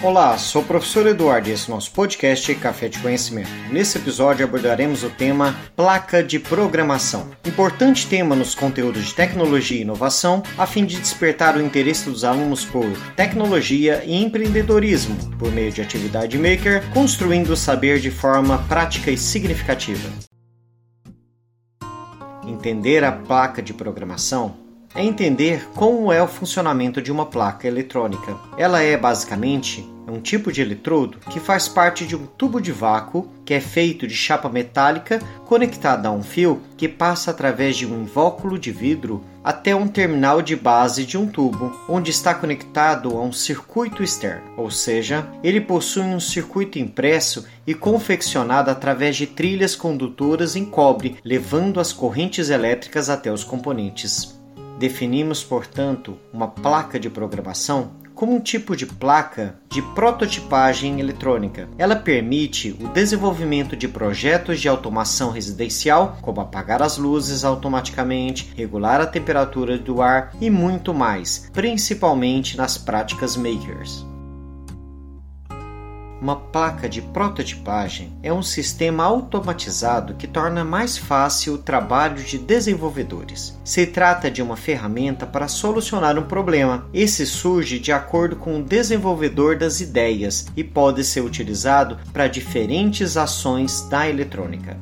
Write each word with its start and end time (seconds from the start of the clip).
Olá, 0.00 0.38
sou 0.38 0.62
o 0.62 0.64
professor 0.64 1.08
Eduardo 1.08 1.48
e 1.48 1.52
esse 1.52 1.68
é 1.68 1.72
o 1.72 1.74
nosso 1.74 1.90
podcast 1.90 2.54
Café 2.54 2.88
de 2.88 3.00
Conhecimento. 3.00 3.50
Nesse 3.72 3.98
episódio 3.98 4.46
abordaremos 4.46 5.02
o 5.02 5.10
tema 5.10 5.56
placa 5.74 6.22
de 6.22 6.38
programação. 6.38 7.28
Importante 7.44 8.06
tema 8.06 8.36
nos 8.36 8.54
conteúdos 8.54 9.06
de 9.06 9.14
tecnologia 9.14 9.78
e 9.78 9.82
inovação, 9.82 10.40
a 10.56 10.66
fim 10.66 10.86
de 10.86 11.00
despertar 11.00 11.56
o 11.56 11.60
interesse 11.60 12.08
dos 12.08 12.22
alunos 12.22 12.64
por 12.64 12.86
tecnologia 13.16 14.04
e 14.04 14.22
empreendedorismo, 14.22 15.16
por 15.36 15.50
meio 15.50 15.72
de 15.72 15.82
atividade 15.82 16.38
maker, 16.38 16.88
construindo 16.94 17.50
o 17.50 17.56
saber 17.56 17.98
de 17.98 18.12
forma 18.12 18.58
prática 18.68 19.10
e 19.10 19.18
significativa. 19.18 20.08
Entender 22.46 23.02
a 23.02 23.10
placa 23.10 23.60
de 23.60 23.74
programação 23.74 24.67
é 24.98 25.04
entender 25.04 25.68
como 25.76 26.12
é 26.12 26.20
o 26.20 26.26
funcionamento 26.26 27.00
de 27.00 27.12
uma 27.12 27.24
placa 27.24 27.68
eletrônica. 27.68 28.36
Ela 28.58 28.82
é 28.82 28.96
basicamente 28.96 29.88
um 30.08 30.20
tipo 30.20 30.50
de 30.50 30.60
eletrodo 30.60 31.18
que 31.30 31.38
faz 31.38 31.68
parte 31.68 32.04
de 32.04 32.16
um 32.16 32.26
tubo 32.26 32.60
de 32.60 32.72
vácuo 32.72 33.30
que 33.44 33.54
é 33.54 33.60
feito 33.60 34.08
de 34.08 34.14
chapa 34.14 34.48
metálica 34.48 35.20
conectada 35.46 36.08
a 36.08 36.10
um 36.10 36.22
fio 36.22 36.60
que 36.76 36.88
passa 36.88 37.30
através 37.30 37.76
de 37.76 37.86
um 37.86 38.02
invólucro 38.02 38.58
de 38.58 38.72
vidro 38.72 39.22
até 39.44 39.72
um 39.72 39.86
terminal 39.86 40.42
de 40.42 40.56
base 40.56 41.06
de 41.06 41.16
um 41.16 41.28
tubo, 41.28 41.72
onde 41.88 42.10
está 42.10 42.34
conectado 42.34 43.16
a 43.16 43.22
um 43.22 43.32
circuito 43.32 44.02
externo, 44.02 44.50
ou 44.56 44.70
seja, 44.70 45.28
ele 45.44 45.60
possui 45.60 46.02
um 46.02 46.18
circuito 46.18 46.78
impresso 46.78 47.46
e 47.64 47.72
confeccionado 47.72 48.68
através 48.68 49.16
de 49.16 49.28
trilhas 49.28 49.76
condutoras 49.76 50.56
em 50.56 50.64
cobre, 50.64 51.16
levando 51.24 51.78
as 51.78 51.92
correntes 51.92 52.50
elétricas 52.50 53.08
até 53.08 53.32
os 53.32 53.44
componentes. 53.44 54.37
Definimos, 54.78 55.42
portanto, 55.42 56.16
uma 56.32 56.46
placa 56.46 57.00
de 57.00 57.10
programação 57.10 57.90
como 58.18 58.34
um 58.34 58.40
tipo 58.40 58.74
de 58.74 58.84
placa 58.84 59.60
de 59.70 59.80
prototipagem 59.80 60.98
eletrônica. 60.98 61.68
Ela 61.78 61.94
permite 61.94 62.76
o 62.80 62.88
desenvolvimento 62.88 63.76
de 63.76 63.86
projetos 63.86 64.60
de 64.60 64.68
automação 64.68 65.30
residencial, 65.30 66.18
como 66.20 66.40
apagar 66.40 66.82
as 66.82 66.98
luzes 66.98 67.44
automaticamente, 67.44 68.52
regular 68.56 69.00
a 69.00 69.06
temperatura 69.06 69.78
do 69.78 70.02
ar 70.02 70.34
e 70.40 70.50
muito 70.50 70.92
mais, 70.92 71.48
principalmente 71.52 72.56
nas 72.56 72.76
práticas 72.76 73.36
makers. 73.36 74.07
Uma 76.20 76.34
placa 76.34 76.88
de 76.88 77.00
prototipagem 77.00 78.12
é 78.24 78.32
um 78.32 78.42
sistema 78.42 79.04
automatizado 79.04 80.14
que 80.14 80.26
torna 80.26 80.64
mais 80.64 80.98
fácil 80.98 81.54
o 81.54 81.58
trabalho 81.58 82.16
de 82.16 82.36
desenvolvedores. 82.36 83.56
Se 83.62 83.86
trata 83.86 84.28
de 84.28 84.42
uma 84.42 84.56
ferramenta 84.56 85.24
para 85.24 85.46
solucionar 85.46 86.18
um 86.18 86.24
problema. 86.24 86.88
Esse 86.92 87.24
surge 87.24 87.78
de 87.78 87.92
acordo 87.92 88.34
com 88.34 88.58
o 88.58 88.62
desenvolvedor 88.62 89.56
das 89.56 89.80
ideias 89.80 90.46
e 90.56 90.64
pode 90.64 91.04
ser 91.04 91.20
utilizado 91.20 91.98
para 92.12 92.26
diferentes 92.26 93.16
ações 93.16 93.88
da 93.88 94.08
eletrônica. 94.08 94.76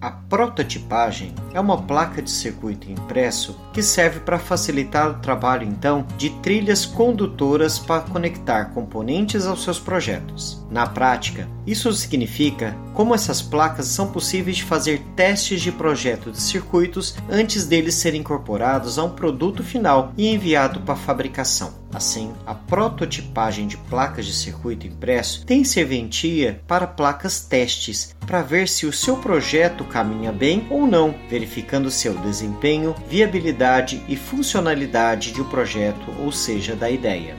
A 0.00 0.12
prototipagem 0.28 1.34
é 1.54 1.60
uma 1.60 1.82
placa 1.82 2.20
de 2.20 2.30
circuito 2.30 2.90
impresso 2.90 3.58
que 3.72 3.82
serve 3.82 4.20
para 4.20 4.38
facilitar 4.38 5.10
o 5.10 5.20
trabalho 5.20 5.66
então 5.66 6.06
de 6.16 6.30
trilhas 6.40 6.84
condutoras 6.84 7.78
para 7.78 8.02
conectar 8.02 8.66
componentes 8.66 9.46
aos 9.46 9.64
seus 9.64 9.78
projetos. 9.78 10.64
Na 10.70 10.86
prática, 10.86 11.48
isso 11.66 11.92
significa 11.92 12.76
como 12.92 13.14
essas 13.14 13.40
placas 13.40 13.86
são 13.86 14.10
possíveis 14.10 14.56
de 14.56 14.64
fazer 14.64 15.00
testes 15.14 15.62
de 15.62 15.72
projeto 15.72 16.30
de 16.30 16.40
circuitos 16.40 17.14
antes 17.30 17.64
deles 17.64 17.94
serem 17.94 18.20
incorporados 18.20 18.98
a 18.98 19.04
um 19.04 19.10
produto 19.10 19.62
final 19.62 20.12
e 20.16 20.28
enviado 20.28 20.80
para 20.80 20.96
fabricação. 20.96 21.72
Assim, 21.92 22.32
a 22.46 22.54
prototipagem 22.54 23.66
de 23.66 23.76
placas 23.76 24.26
de 24.26 24.34
circuito 24.34 24.86
impresso 24.86 25.46
tem 25.46 25.64
serventia 25.64 26.60
para 26.66 26.86
placas 26.86 27.40
testes 27.40 28.14
para 28.26 28.42
ver 28.42 28.68
se 28.68 28.84
o 28.84 28.92
seu 28.92 29.16
projeto 29.16 29.84
caminha 29.84 30.17
bem 30.32 30.66
ou 30.70 30.86
não, 30.86 31.14
verificando 31.28 31.90
seu 31.90 32.14
desempenho, 32.14 32.94
viabilidade 33.08 34.02
e 34.08 34.16
funcionalidade 34.16 35.32
de 35.32 35.40
um 35.40 35.48
projeto, 35.48 36.12
ou 36.18 36.32
seja, 36.32 36.74
da 36.74 36.90
ideia. 36.90 37.36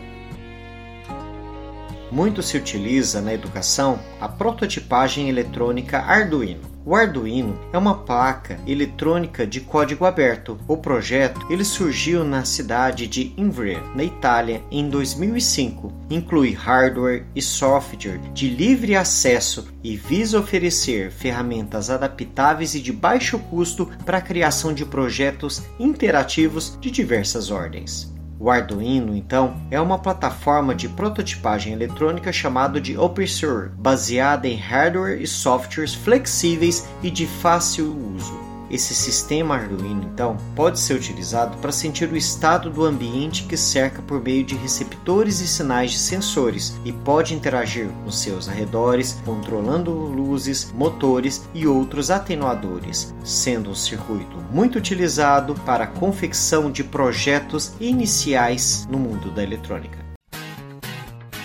Muito 2.12 2.42
se 2.42 2.58
utiliza 2.58 3.22
na 3.22 3.34
educação 3.34 4.00
a 4.22 4.30
prototipagem 4.30 5.28
eletrônica 5.28 6.00
Arduino. 6.00 6.69
O 6.86 6.96
Arduino 6.96 7.60
é 7.74 7.78
uma 7.78 7.94
placa 7.94 8.58
eletrônica 8.66 9.46
de 9.46 9.60
código 9.60 10.06
aberto. 10.06 10.58
O 10.68 10.78
projeto 10.78 11.46
ele 11.50 11.66
surgiu 11.66 12.24
na 12.24 12.46
cidade 12.46 13.06
de 13.06 13.34
Ivrea, 13.38 13.84
na 13.94 14.04
Itália, 14.04 14.64
em 14.72 14.90
2005. 14.90 15.92
Inclui 16.10 16.54
hardware 16.54 17.26
e 17.36 17.42
software 17.42 18.20
de 18.34 18.50
livre 18.50 18.96
acesso 18.96 19.68
e 19.84 19.98
visa 19.98 20.40
oferecer 20.40 21.12
ferramentas 21.12 21.90
adaptáveis 21.90 22.74
e 22.74 22.80
de 22.80 22.94
baixo 22.94 23.38
custo 23.38 23.86
para 24.06 24.18
a 24.18 24.22
criação 24.22 24.74
de 24.74 24.86
projetos 24.86 25.62
interativos 25.78 26.78
de 26.80 26.90
diversas 26.90 27.52
ordens. 27.52 28.19
O 28.40 28.50
Arduino, 28.50 29.14
então, 29.14 29.62
é 29.70 29.82
uma 29.82 30.00
plataforma 30.00 30.74
de 30.74 30.88
prototipagem 30.88 31.74
eletrônica 31.74 32.32
chamada 32.32 32.80
de 32.80 32.98
OpenSURE, 32.98 33.72
baseada 33.76 34.48
em 34.48 34.56
hardware 34.56 35.22
e 35.22 35.28
softwares 35.28 35.94
flexíveis 35.94 36.88
e 37.04 37.12
de 37.12 37.28
fácil 37.28 37.94
uso. 38.16 38.59
Esse 38.70 38.94
sistema 38.94 39.56
Arduino, 39.56 40.04
então, 40.04 40.38
pode 40.56 40.80
ser 40.80 40.94
utilizado 40.94 41.58
para 41.58 41.72
sentir 41.72 42.12
o 42.12 42.16
estado 42.16 42.70
do 42.70 42.86
ambiente 42.86 43.44
que 43.44 43.58
cerca 43.58 44.02
por 44.02 44.22
meio 44.22 44.44
de 44.44 44.56
receptores 44.56 45.42
e 45.42 45.48
sinais 45.48 45.92
de 45.92 45.98
sensores 45.98 46.80
e 46.86 46.92
pode 46.92 47.34
interagir 47.34 47.88
com 48.04 48.12
seus 48.12 48.48
arredores, 48.48 49.20
controlando 49.26 49.92
luzes, 49.92 50.72
motores 50.72 51.50
e 51.54 51.66
outros 51.66 52.12
atenuadores, 52.12 53.14
sendo 53.24 53.72
um 53.72 53.76
circuito 53.76 54.38
muito 54.52 54.78
utilizado 54.78 55.56
para 55.66 55.86
a 55.86 55.88
confecção 55.88 56.72
de 56.72 56.84
projetos 56.84 57.74
iniciais 57.80 58.88
no 58.90 59.00
mundo 59.00 59.32
da 59.32 59.42
eletrônica. 59.42 59.98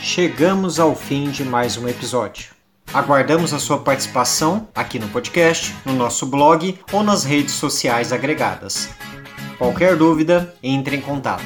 Chegamos 0.00 0.78
ao 0.78 0.94
fim 0.94 1.30
de 1.30 1.42
mais 1.42 1.78
um 1.78 1.88
episódio. 1.88 2.54
Aguardamos 2.94 3.52
a 3.52 3.58
sua 3.58 3.78
participação 3.78 4.68
aqui 4.72 5.00
no 5.00 5.08
podcast, 5.08 5.74
no 5.84 5.92
nosso 5.94 6.24
blog 6.26 6.78
ou 6.92 7.02
nas 7.02 7.24
redes 7.24 7.54
sociais 7.54 8.12
agregadas. 8.12 8.88
Qualquer 9.58 9.96
dúvida, 9.96 10.54
entre 10.62 10.94
em 10.94 11.00
contato. 11.00 11.42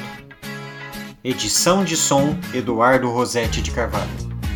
Edição 1.23 1.83
de 1.83 1.97
som 1.97 2.37
Eduardo 2.53 3.09
Rosetti 3.09 3.63
de 3.63 3.71
Carvalho. 3.71 4.28